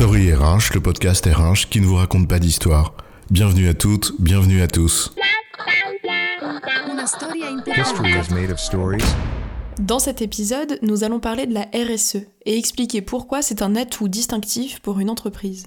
[0.00, 2.94] Story RH, le podcast RH qui ne vous raconte pas d'histoire.
[3.30, 5.12] Bienvenue à toutes, bienvenue à tous.
[7.76, 9.04] History is made of stories?
[9.78, 12.16] Dans cet épisode, nous allons parler de la RSE
[12.46, 15.66] et expliquer pourquoi c'est un atout distinctif pour une entreprise.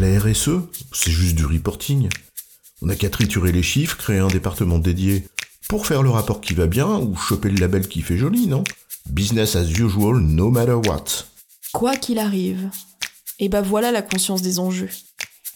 [0.00, 2.08] La RSE, c'est juste du reporting.
[2.82, 5.28] On n'a qu'à triturer les chiffres, créer un département dédié
[5.68, 8.64] pour faire le rapport qui va bien ou choper le label qui fait joli, non?
[9.08, 11.04] Business as usual, no matter what.
[11.72, 12.70] Quoi qu'il arrive.
[13.38, 14.88] Et bah voilà la conscience des enjeux.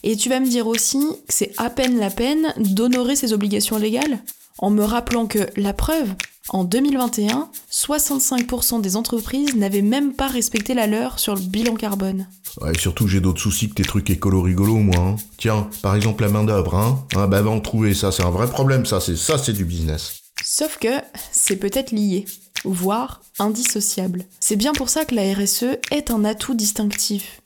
[0.03, 3.77] Et tu vas me dire aussi que c'est à peine la peine d'honorer ses obligations
[3.77, 4.19] légales
[4.57, 6.09] en me rappelant que, la preuve,
[6.49, 12.27] en 2021, 65% des entreprises n'avaient même pas respecté la leur sur le bilan carbone.
[12.61, 14.97] Ouais, surtout j'ai d'autres soucis que tes trucs écolo rigolos, moi.
[14.97, 15.15] hein.
[15.37, 17.05] Tiens, par exemple la main d'œuvre, hein.
[17.15, 19.65] Ah bah va en trouver, ça c'est un vrai problème, ça c'est ça c'est du
[19.65, 20.15] business.
[20.43, 20.89] Sauf que
[21.31, 22.25] c'est peut-être lié,
[22.63, 24.25] voire indissociable.
[24.39, 27.41] C'est bien pour ça que la RSE est un atout distinctif.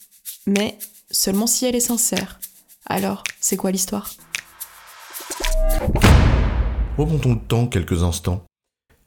[0.48, 0.78] Mais
[1.12, 2.40] seulement si elle est sincère.
[2.86, 4.12] Alors, c'est quoi l'histoire?
[6.98, 8.44] Remontons le temps quelques instants.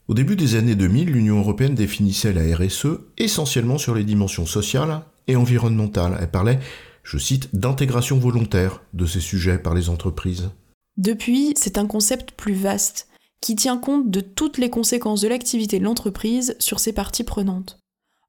[0.08, 2.86] Au début des années 2000, l'Union européenne définissait la RSE
[3.18, 6.16] essentiellement sur les dimensions sociales et environnementales.
[6.20, 6.58] Elle parlait,
[7.02, 10.50] je cite, d'intégration volontaire de ces sujets par les entreprises.
[10.96, 13.07] Depuis, c'est un concept plus vaste,
[13.40, 17.78] qui tient compte de toutes les conséquences de l'activité de l'entreprise sur ses parties prenantes.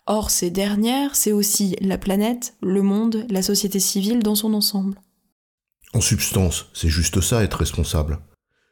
[0.05, 4.99] Or, ces dernières, c'est aussi la planète, le monde, la société civile dans son ensemble.
[5.93, 8.19] En substance, c'est juste ça être responsable.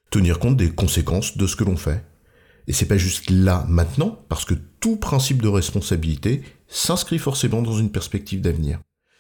[0.09, 2.05] Tenir compte des conséquences de ce que l'on fait.
[2.67, 7.77] Et c'est pas juste là, maintenant, parce que tout principe de responsabilité s'inscrit forcément dans
[7.77, 8.79] une perspective d'avenir.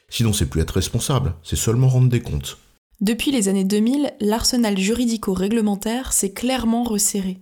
[0.09, 2.57] Sinon, c'est plus être responsable, c'est seulement rendre des comptes.
[2.99, 7.37] Depuis les années 2000, l'arsenal juridico-réglementaire s'est clairement resserré.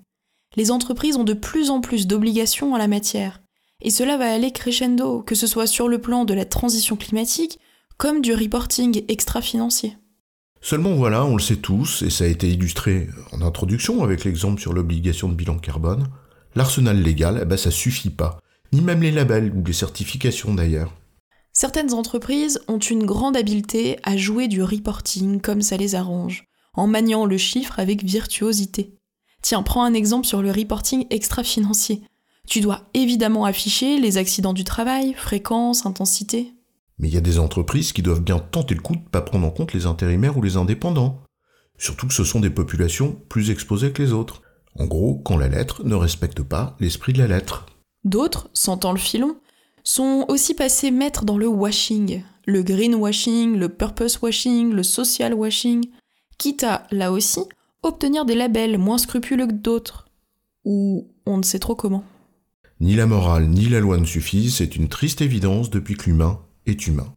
[0.58, 3.42] Les entreprises ont de plus en plus d'obligations en la matière.
[3.82, 7.58] Et cela va aller crescendo, que ce soit sur le plan de la transition climatique,
[7.96, 9.96] comme du reporting extra-financier.
[10.60, 14.60] Seulement voilà, on le sait tous, et ça a été illustré en introduction avec l'exemple
[14.60, 16.08] sur l'obligation de bilan carbone,
[16.56, 18.40] l'arsenal légal, eh ben, ça suffit pas.
[18.74, 20.92] Ni même les labels ou les certifications d'ailleurs.
[21.58, 26.86] Certaines entreprises ont une grande habileté à jouer du reporting comme ça les arrange, en
[26.86, 28.98] maniant le chiffre avec virtuosité.
[29.42, 32.02] Tiens, prends un exemple sur le reporting extra-financier.
[32.46, 36.52] Tu dois évidemment afficher les accidents du travail, fréquence, intensité.
[37.00, 39.48] Mais il y a des entreprises qui doivent bien tenter le coup de pas prendre
[39.48, 41.22] en compte les intérimaires ou les indépendants.
[41.78, 44.42] Surtout que ce sont des populations plus exposées que les autres.
[44.78, 47.66] En gros, quand la lettre ne respecte pas l'esprit de la lettre.
[48.04, 49.38] D'autres, sentant le filon,
[49.86, 55.86] sont aussi passés maîtres dans le washing, le greenwashing, le purpose washing, le social washing,
[56.38, 57.42] quitte à, là aussi,
[57.84, 60.08] obtenir des labels moins scrupuleux que d'autres.
[60.66, 62.04] Ou on ne sait trop comment.
[62.82, 66.42] Ni la morale ni la loi ne suffisent, c'est une triste évidence depuis que l'humain
[66.66, 67.16] est humain.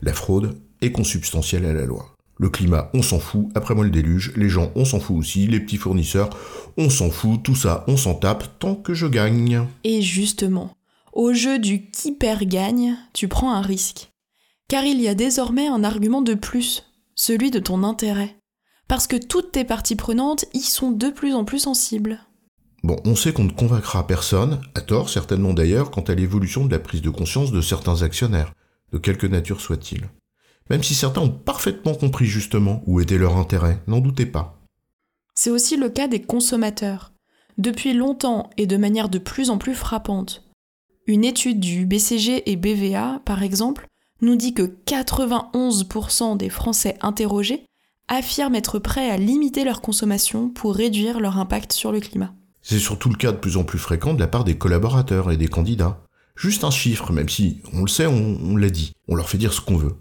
[0.00, 2.14] La fraude est consubstantielle à la loi.
[2.36, 5.46] Le climat, on s'en fout, après moi le déluge, les gens, on s'en fout aussi,
[5.48, 6.30] les petits fournisseurs,
[6.76, 9.66] on s'en fout, tout ça, on s'en tape tant que je gagne.
[9.82, 10.72] Et justement,
[11.18, 14.12] au jeu du qui perd gagne, tu prends un risque.
[14.68, 16.84] Car il y a désormais un argument de plus,
[17.16, 18.36] celui de ton intérêt.
[18.86, 22.20] Parce que toutes tes parties prenantes y sont de plus en plus sensibles.
[22.84, 26.70] Bon, on sait qu'on ne convaincra personne, à tort certainement d'ailleurs, quant à l'évolution de
[26.70, 28.52] la prise de conscience de certains actionnaires,
[28.92, 30.08] de quelque nature soit-il.
[30.70, 34.60] Même si certains ont parfaitement compris justement où était leur intérêt, n'en doutez pas.
[35.34, 37.10] C'est aussi le cas des consommateurs.
[37.56, 40.47] Depuis longtemps et de manière de plus en plus frappante.
[41.08, 43.86] Une étude du BCG et BVA, par exemple,
[44.20, 47.64] nous dit que 91% des Français interrogés
[48.08, 52.34] affirment être prêts à limiter leur consommation pour réduire leur impact sur le climat.
[52.60, 55.38] C'est surtout le cas de plus en plus fréquent de la part des collaborateurs et
[55.38, 56.04] des candidats.
[56.36, 59.38] Juste un chiffre, même si, on le sait, on, on l'a dit, on leur fait
[59.38, 59.96] dire ce qu'on veut.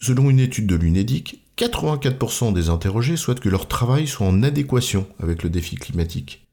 [0.00, 5.06] Selon une étude de l'UNEDIC, 84% des interrogés souhaitent que leur travail soit en adéquation
[5.22, 6.48] avec le défi climatique.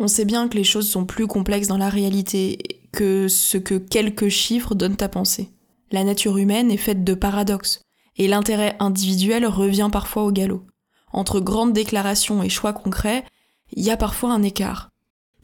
[0.00, 3.74] On sait bien que les choses sont plus complexes dans la réalité que ce que
[3.74, 5.50] quelques chiffres donnent à penser.
[5.90, 7.82] La nature humaine est faite de paradoxes,
[8.16, 10.64] et l'intérêt individuel revient parfois au galop.
[11.12, 13.24] Entre grandes déclarations et choix concrets,
[13.72, 14.90] il y a parfois un écart.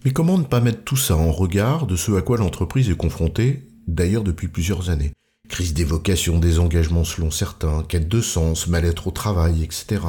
[0.04, 2.96] Mais comment ne pas mettre tout ça en regard de ce à quoi l'entreprise est
[2.96, 5.12] confrontée, d'ailleurs depuis plusieurs années?
[5.48, 10.00] Crise des vocations, des engagements selon certains, quête de sens, mal-être au travail, etc.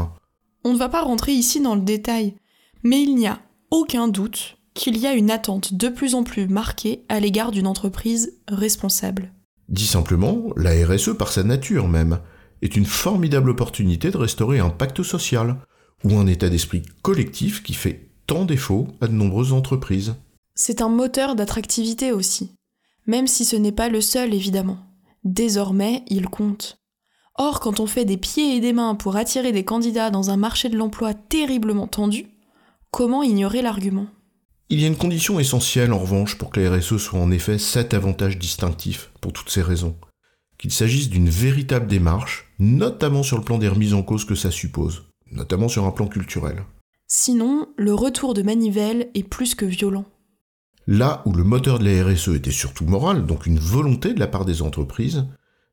[0.64, 2.36] On ne va pas rentrer ici dans le détail,
[2.84, 3.40] mais il n'y a
[3.72, 7.68] aucun doute qu'il y a une attente de plus en plus marquée à l'égard d'une
[7.68, 9.32] entreprise responsable.
[9.70, 12.20] Dit simplement, la RSE par sa nature même
[12.62, 15.58] est une formidable opportunité de restaurer un pacte social
[16.04, 20.16] ou un état d'esprit collectif qui fait tant défaut à de nombreuses entreprises.
[20.56, 22.56] C'est un moteur d'attractivité aussi.
[23.08, 24.80] Même si ce n'est pas le seul, évidemment.
[25.24, 26.78] Désormais, il compte.
[27.36, 30.38] Or, quand on fait des pieds et des mains pour attirer des candidats dans un
[30.38, 32.28] marché de l'emploi terriblement tendu,
[32.92, 34.08] comment ignorer l'argument?
[34.72, 37.58] Il y a une condition essentielle en revanche pour que la RSE soit en effet
[37.58, 39.98] cet avantage distinctif pour toutes ces raisons.
[40.58, 44.50] Qu'il s'agisse d'une véritable démarche, notamment sur le plan des remises en cause que ça
[44.50, 46.64] suppose, notamment sur un plan culturel.
[47.06, 50.06] Sinon, le retour de manivelle est plus que violent.
[50.88, 54.28] Là où le moteur de la RSE était surtout moral, donc une volonté de la
[54.28, 55.26] part des entreprises,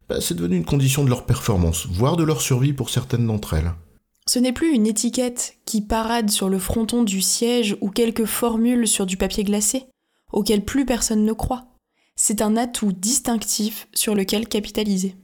[0.09, 3.55] bah, c'est devenu une condition de leur performance, voire de leur survie pour certaines d'entre
[3.55, 3.73] elles.
[4.29, 8.87] Ce n'est plus une étiquette qui parade sur le fronton du siège ou quelques formules
[8.87, 9.87] sur du papier glacé,
[10.33, 11.69] auquel plus personne ne croit.
[12.15, 15.17] C'est un atout distinctif sur lequel capitaliser.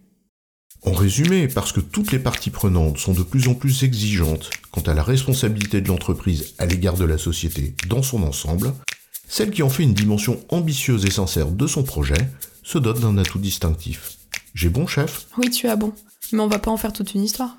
[0.86, 4.80] En résumé, parce que toutes les parties prenantes sont de plus en plus exigeantes quant
[4.80, 8.72] à la responsabilité de l'entreprise à l'égard de la société dans son ensemble,
[9.28, 12.30] celle qui en fait une dimension ambitieuse et sincère de son projet
[12.62, 14.16] se dote d'un atout distinctif.
[14.54, 15.26] J'ai bon, chef?
[15.36, 15.92] Oui, tu as bon.
[16.32, 17.58] Mais on va pas en faire toute une histoire.